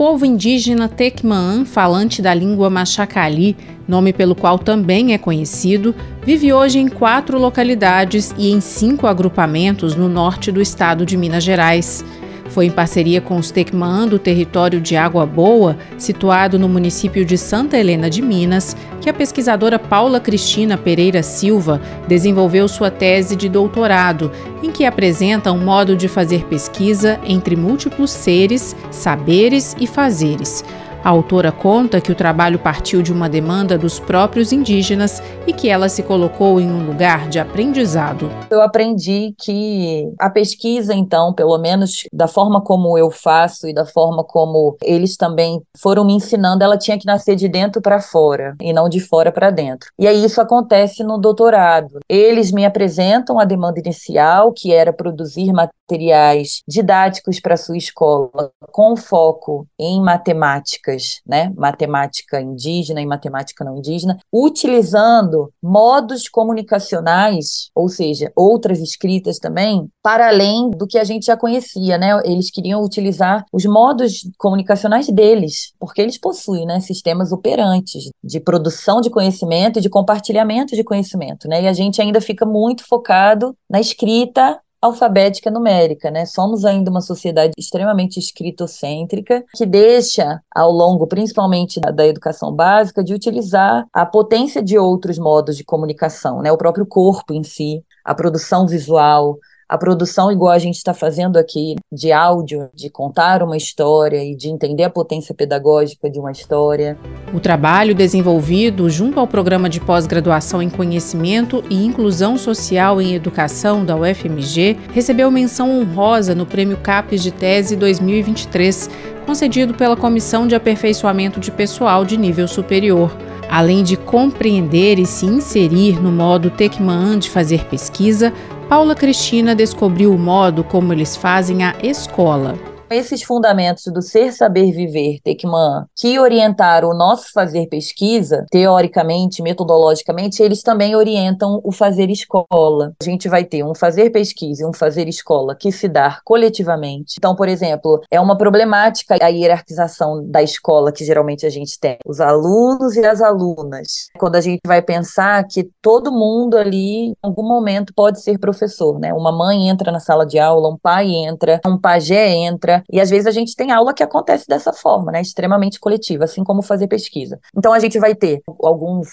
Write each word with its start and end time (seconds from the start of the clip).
Povo 0.00 0.24
indígena 0.24 0.88
Tecmaan, 0.88 1.66
falante 1.66 2.22
da 2.22 2.32
língua 2.32 2.70
Machacali, 2.70 3.54
nome 3.86 4.14
pelo 4.14 4.34
qual 4.34 4.58
também 4.58 5.12
é 5.12 5.18
conhecido, 5.18 5.94
vive 6.24 6.54
hoje 6.54 6.78
em 6.78 6.88
quatro 6.88 7.38
localidades 7.38 8.34
e 8.38 8.50
em 8.50 8.62
cinco 8.62 9.06
agrupamentos 9.06 9.94
no 9.94 10.08
norte 10.08 10.50
do 10.50 10.58
estado 10.58 11.04
de 11.04 11.18
Minas 11.18 11.44
Gerais. 11.44 12.02
Foi 12.50 12.66
em 12.66 12.70
parceria 12.70 13.20
com 13.20 13.36
os 13.36 13.50
Tecmã 13.50 14.06
do 14.06 14.18
território 14.18 14.80
de 14.80 14.96
Água 14.96 15.24
Boa, 15.24 15.76
situado 15.96 16.58
no 16.58 16.68
município 16.68 17.24
de 17.24 17.38
Santa 17.38 17.78
Helena 17.78 18.10
de 18.10 18.20
Minas, 18.20 18.76
que 19.00 19.08
a 19.08 19.14
pesquisadora 19.14 19.78
Paula 19.78 20.20
Cristina 20.20 20.76
Pereira 20.76 21.22
Silva 21.22 21.80
desenvolveu 22.08 22.66
sua 22.66 22.90
tese 22.90 23.36
de 23.36 23.48
doutorado, 23.48 24.32
em 24.62 24.70
que 24.70 24.84
apresenta 24.84 25.52
um 25.52 25.64
modo 25.64 25.96
de 25.96 26.08
fazer 26.08 26.44
pesquisa 26.46 27.20
entre 27.24 27.54
múltiplos 27.54 28.10
seres, 28.10 28.74
saberes 28.90 29.76
e 29.78 29.86
fazeres 29.86 30.64
a 31.02 31.08
autora 31.08 31.50
conta 31.50 32.00
que 32.00 32.12
o 32.12 32.14
trabalho 32.14 32.58
partiu 32.58 33.02
de 33.02 33.12
uma 33.12 33.28
demanda 33.28 33.78
dos 33.78 33.98
próprios 33.98 34.52
indígenas 34.52 35.22
e 35.46 35.52
que 35.52 35.68
ela 35.68 35.88
se 35.88 36.02
colocou 36.02 36.60
em 36.60 36.70
um 36.70 36.86
lugar 36.86 37.28
de 37.28 37.38
aprendizado. 37.38 38.30
Eu 38.50 38.60
aprendi 38.60 39.34
que 39.38 40.12
a 40.18 40.28
pesquisa, 40.28 40.94
então, 40.94 41.32
pelo 41.32 41.56
menos 41.58 42.04
da 42.12 42.28
forma 42.28 42.60
como 42.60 42.98
eu 42.98 43.10
faço 43.10 43.66
e 43.66 43.72
da 43.72 43.86
forma 43.86 44.22
como 44.22 44.76
eles 44.82 45.16
também 45.16 45.60
foram 45.78 46.04
me 46.04 46.12
ensinando, 46.12 46.62
ela 46.62 46.76
tinha 46.76 46.98
que 46.98 47.06
nascer 47.06 47.34
de 47.34 47.48
dentro 47.48 47.80
para 47.80 48.00
fora 48.00 48.54
e 48.60 48.72
não 48.72 48.88
de 48.88 49.00
fora 49.00 49.32
para 49.32 49.50
dentro. 49.50 49.90
E 49.98 50.06
aí 50.06 50.24
isso 50.24 50.40
acontece 50.40 51.02
no 51.02 51.18
doutorado. 51.18 52.00
Eles 52.08 52.52
me 52.52 52.64
apresentam 52.64 53.38
a 53.38 53.44
demanda 53.44 53.80
inicial, 53.80 54.52
que 54.52 54.72
era 54.72 54.92
produzir 54.92 55.52
materiais 55.90 56.62
didáticos 56.68 57.40
para 57.40 57.56
sua 57.56 57.76
escola 57.76 58.52
com 58.70 58.96
foco 58.96 59.66
em 59.78 60.00
matemáticas, 60.00 61.20
né? 61.26 61.52
Matemática 61.56 62.40
indígena 62.40 63.00
e 63.00 63.06
matemática 63.06 63.64
não 63.64 63.78
indígena, 63.78 64.18
utilizando 64.32 65.52
modos 65.60 66.28
comunicacionais, 66.28 67.70
ou 67.74 67.88
seja, 67.88 68.30
outras 68.36 68.78
escritas 68.78 69.38
também, 69.38 69.88
para 70.02 70.28
além 70.28 70.70
do 70.70 70.86
que 70.86 70.98
a 70.98 71.04
gente 71.04 71.26
já 71.26 71.36
conhecia, 71.36 71.98
né? 71.98 72.20
Eles 72.24 72.50
queriam 72.50 72.82
utilizar 72.82 73.44
os 73.52 73.64
modos 73.64 74.28
comunicacionais 74.38 75.08
deles, 75.08 75.72
porque 75.78 76.00
eles 76.00 76.18
possuem, 76.18 76.66
né, 76.66 76.78
sistemas 76.80 77.32
operantes 77.32 78.10
de 78.22 78.38
produção 78.38 79.00
de 79.00 79.10
conhecimento 79.10 79.78
e 79.78 79.82
de 79.82 79.88
compartilhamento 79.88 80.76
de 80.76 80.84
conhecimento, 80.84 81.48
né? 81.48 81.62
E 81.62 81.68
a 81.68 81.72
gente 81.72 82.00
ainda 82.00 82.20
fica 82.20 82.46
muito 82.46 82.86
focado 82.86 83.56
na 83.68 83.80
escrita 83.80 84.60
alfabética 84.80 85.50
numérica, 85.50 86.10
né? 86.10 86.24
Somos 86.24 86.64
ainda 86.64 86.90
uma 86.90 87.00
sociedade 87.00 87.52
extremamente 87.58 88.18
escritocêntrica 88.18 89.44
que 89.54 89.66
deixa 89.66 90.40
ao 90.54 90.70
longo, 90.72 91.06
principalmente 91.06 91.78
da, 91.78 91.90
da, 91.90 92.06
educação 92.06 92.52
básica, 92.52 93.04
de 93.04 93.14
utilizar 93.14 93.86
a 93.92 94.06
potência 94.06 94.62
de 94.62 94.78
outros 94.78 95.18
modos 95.18 95.56
de 95.56 95.64
comunicação, 95.64 96.40
né? 96.40 96.50
O 96.50 96.58
próprio 96.58 96.86
corpo 96.86 97.34
em 97.34 97.42
si, 97.42 97.84
a 98.04 98.14
produção 98.14 98.66
visual, 98.66 99.38
a 99.70 99.78
produção 99.78 100.32
igual 100.32 100.50
a 100.50 100.58
gente 100.58 100.74
está 100.74 100.92
fazendo 100.92 101.36
aqui 101.36 101.76
de 101.92 102.10
áudio, 102.10 102.68
de 102.74 102.90
contar 102.90 103.40
uma 103.40 103.56
história 103.56 104.24
e 104.24 104.34
de 104.34 104.48
entender 104.48 104.82
a 104.82 104.90
potência 104.90 105.32
pedagógica 105.32 106.10
de 106.10 106.18
uma 106.18 106.32
história. 106.32 106.98
O 107.32 107.38
trabalho 107.38 107.94
desenvolvido 107.94 108.90
junto 108.90 109.20
ao 109.20 109.28
programa 109.28 109.70
de 109.70 109.78
pós-graduação 109.78 110.60
em 110.60 110.68
conhecimento 110.68 111.62
e 111.70 111.86
inclusão 111.86 112.36
social 112.36 113.00
em 113.00 113.14
educação 113.14 113.84
da 113.84 113.94
UFMG 113.96 114.76
recebeu 114.92 115.30
menção 115.30 115.70
honrosa 115.80 116.34
no 116.34 116.44
Prêmio 116.44 116.76
CAPES 116.78 117.22
de 117.22 117.30
Tese 117.30 117.76
2023, 117.76 118.90
concedido 119.24 119.72
pela 119.74 119.96
Comissão 119.96 120.48
de 120.48 120.56
Aperfeiçoamento 120.56 121.38
de 121.38 121.52
Pessoal 121.52 122.04
de 122.04 122.16
Nível 122.16 122.48
Superior. 122.48 123.16
Além 123.48 123.84
de 123.84 123.96
compreender 123.96 124.98
e 124.98 125.06
se 125.06 125.26
inserir 125.26 126.00
no 126.00 126.10
modo 126.10 126.50
Tecman 126.50 127.18
de 127.18 127.30
fazer 127.30 127.64
pesquisa, 127.66 128.32
Paula 128.70 128.94
Cristina 128.94 129.52
descobriu 129.52 130.14
o 130.14 130.18
modo 130.18 130.62
como 130.62 130.92
eles 130.92 131.16
fazem 131.16 131.64
a 131.64 131.74
escola 131.82 132.56
esses 132.90 133.22
fundamentos 133.22 133.84
do 133.84 134.02
ser, 134.02 134.32
saber, 134.32 134.72
viver, 134.72 135.20
Tecman, 135.22 135.86
que 135.96 136.18
orientaram 136.18 136.88
o 136.88 136.94
nosso 136.94 137.32
fazer 137.32 137.68
pesquisa, 137.68 138.44
teoricamente, 138.50 139.42
metodologicamente, 139.42 140.42
eles 140.42 140.62
também 140.62 140.96
orientam 140.96 141.60
o 141.64 141.72
fazer 141.72 142.10
escola. 142.10 142.92
A 143.00 143.04
gente 143.04 143.28
vai 143.28 143.44
ter 143.44 143.64
um 143.64 143.74
fazer 143.74 144.10
pesquisa 144.10 144.62
e 144.62 144.66
um 144.66 144.72
fazer 144.72 145.08
escola 145.08 145.54
que 145.54 145.70
se 145.70 145.88
dá 145.88 146.20
coletivamente. 146.24 147.14
Então, 147.18 147.34
por 147.34 147.48
exemplo, 147.48 148.00
é 148.10 148.20
uma 148.20 148.36
problemática 148.36 149.16
a 149.20 149.28
hierarquização 149.28 150.26
da 150.28 150.42
escola 150.42 150.92
que 150.92 151.04
geralmente 151.04 151.46
a 151.46 151.50
gente 151.50 151.78
tem, 151.78 151.98
os 152.04 152.20
alunos 152.20 152.96
e 152.96 153.04
as 153.04 153.20
alunas. 153.20 154.08
Quando 154.18 154.36
a 154.36 154.40
gente 154.40 154.60
vai 154.66 154.82
pensar 154.82 155.44
que 155.46 155.68
todo 155.80 156.12
mundo 156.12 156.56
ali, 156.56 157.10
em 157.10 157.16
algum 157.22 157.46
momento, 157.46 157.92
pode 157.94 158.20
ser 158.20 158.38
professor, 158.38 158.98
né? 158.98 159.12
Uma 159.12 159.32
mãe 159.32 159.68
entra 159.68 159.92
na 159.92 160.00
sala 160.00 160.26
de 160.26 160.38
aula, 160.38 160.68
um 160.68 160.76
pai 160.76 161.10
entra, 161.10 161.60
um 161.66 161.78
pajé 161.78 162.28
entra, 162.28 162.79
e 162.90 163.00
às 163.00 163.10
vezes 163.10 163.26
a 163.26 163.30
gente 163.30 163.54
tem 163.54 163.70
aula 163.70 163.94
que 163.94 164.02
acontece 164.02 164.46
dessa 164.46 164.72
forma, 164.72 165.12
né? 165.12 165.20
Extremamente 165.20 165.80
coletiva, 165.80 166.24
assim 166.24 166.44
como 166.44 166.62
fazer 166.62 166.86
pesquisa. 166.86 167.38
Então 167.56 167.72
a 167.72 167.78
gente 167.78 167.98
vai 167.98 168.14
ter 168.14 168.42
alguns 168.62 169.08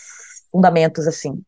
fundamentos 0.52 1.08
assim 1.08 1.42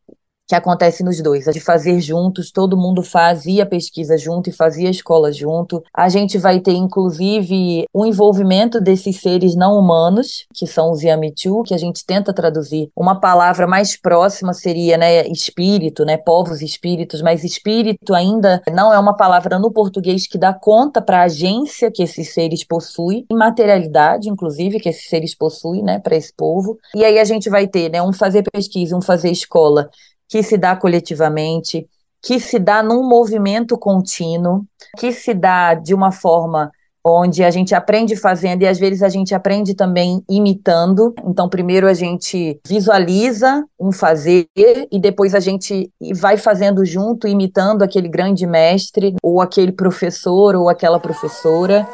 que 0.50 0.54
acontece 0.56 1.04
nos 1.04 1.22
dois, 1.22 1.46
a 1.46 1.52
de 1.52 1.60
fazer 1.60 2.00
juntos, 2.00 2.50
todo 2.50 2.76
mundo 2.76 3.04
fazia 3.04 3.64
pesquisa 3.64 4.18
junto 4.18 4.50
e 4.50 4.52
fazia 4.52 4.90
escola 4.90 5.32
junto. 5.32 5.80
A 5.94 6.08
gente 6.08 6.36
vai 6.38 6.58
ter, 6.58 6.72
inclusive, 6.72 7.86
o 7.92 8.02
um 8.02 8.06
envolvimento 8.06 8.80
desses 8.80 9.20
seres 9.20 9.54
não 9.54 9.78
humanos, 9.78 10.46
que 10.52 10.66
são 10.66 10.90
os 10.90 11.04
Yamichu, 11.04 11.62
que 11.62 11.72
a 11.72 11.78
gente 11.78 12.04
tenta 12.04 12.32
traduzir. 12.32 12.90
Uma 12.96 13.20
palavra 13.20 13.64
mais 13.64 13.96
próxima 13.96 14.52
seria, 14.52 14.98
né, 14.98 15.24
espírito, 15.28 16.04
né, 16.04 16.16
povos 16.16 16.62
espíritos, 16.62 17.22
mas 17.22 17.44
espírito 17.44 18.12
ainda 18.12 18.60
não 18.72 18.92
é 18.92 18.98
uma 18.98 19.16
palavra 19.16 19.56
no 19.56 19.70
português 19.70 20.26
que 20.26 20.36
dá 20.36 20.52
conta 20.52 21.00
para 21.00 21.20
a 21.20 21.26
agência 21.26 21.92
que 21.92 22.02
esses 22.02 22.34
seres 22.34 22.64
possuem, 22.64 23.24
materialidade, 23.30 24.28
inclusive, 24.28 24.80
que 24.80 24.88
esses 24.88 25.08
seres 25.08 25.32
possuem, 25.32 25.84
né, 25.84 26.00
para 26.00 26.16
esse 26.16 26.34
povo. 26.34 26.76
E 26.92 27.04
aí 27.04 27.20
a 27.20 27.24
gente 27.24 27.48
vai 27.48 27.68
ter, 27.68 27.88
né, 27.88 28.02
um 28.02 28.12
fazer 28.12 28.42
pesquisa, 28.52 28.96
um 28.96 29.00
fazer 29.00 29.30
escola, 29.30 29.88
que 30.30 30.42
se 30.44 30.56
dá 30.56 30.76
coletivamente, 30.76 31.86
que 32.22 32.38
se 32.38 32.58
dá 32.58 32.82
num 32.82 33.06
movimento 33.06 33.76
contínuo, 33.76 34.64
que 34.96 35.12
se 35.12 35.34
dá 35.34 35.74
de 35.74 35.92
uma 35.92 36.12
forma 36.12 36.70
onde 37.04 37.42
a 37.42 37.50
gente 37.50 37.74
aprende 37.74 38.14
fazendo 38.14 38.62
e 38.62 38.68
às 38.68 38.78
vezes 38.78 39.02
a 39.02 39.08
gente 39.08 39.34
aprende 39.34 39.74
também 39.74 40.22
imitando. 40.28 41.14
Então, 41.24 41.48
primeiro 41.48 41.88
a 41.88 41.94
gente 41.94 42.60
visualiza 42.66 43.64
um 43.78 43.90
fazer 43.90 44.46
e 44.54 45.00
depois 45.00 45.34
a 45.34 45.40
gente 45.40 45.90
vai 46.14 46.36
fazendo 46.36 46.84
junto, 46.84 47.26
imitando 47.26 47.82
aquele 47.82 48.08
grande 48.08 48.46
mestre 48.46 49.16
ou 49.22 49.40
aquele 49.40 49.72
professor 49.72 50.54
ou 50.54 50.68
aquela 50.68 51.00
professora. 51.00 51.88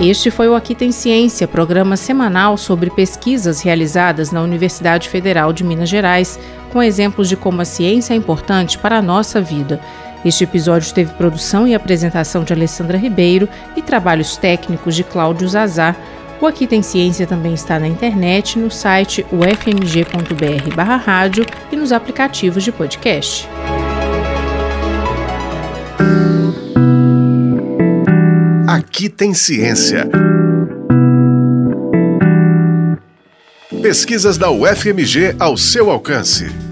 Este 0.00 0.30
foi 0.30 0.48
o 0.48 0.54
Aqui 0.54 0.74
Tem 0.74 0.92
Ciência, 0.92 1.48
programa 1.48 1.96
semanal 1.96 2.58
sobre 2.58 2.90
pesquisas 2.90 3.62
realizadas 3.62 4.30
na 4.30 4.42
Universidade 4.42 5.08
Federal 5.08 5.50
de 5.52 5.64
Minas 5.64 5.88
Gerais, 5.88 6.38
com 6.72 6.82
exemplos 6.82 7.28
de 7.28 7.36
como 7.36 7.62
a 7.62 7.64
ciência 7.64 8.12
é 8.12 8.16
importante 8.16 8.78
para 8.78 8.98
a 8.98 9.02
nossa 9.02 9.40
vida. 9.40 9.80
Este 10.24 10.44
episódio 10.44 10.94
teve 10.94 11.12
produção 11.14 11.66
e 11.66 11.74
apresentação 11.74 12.44
de 12.44 12.52
Alessandra 12.52 12.96
Ribeiro 12.96 13.48
e 13.76 13.82
trabalhos 13.82 14.36
técnicos 14.36 14.94
de 14.94 15.02
Cláudio 15.02 15.48
Zazar. 15.48 15.96
O 16.40 16.46
Aqui 16.46 16.64
Tem 16.66 16.80
Ciência 16.82 17.26
também 17.26 17.52
está 17.54 17.78
na 17.78 17.86
internet, 17.86 18.58
no 18.58 18.70
site 18.70 19.24
ufmg.br/rádio 19.32 21.46
e 21.70 21.76
nos 21.76 21.92
aplicativos 21.92 22.64
de 22.64 22.72
podcast. 22.72 23.48
Aqui 28.66 29.08
tem 29.08 29.32
ciência. 29.34 30.08
Pesquisas 33.82 34.36
da 34.38 34.50
UFMG 34.50 35.36
ao 35.38 35.56
seu 35.56 35.90
alcance. 35.90 36.71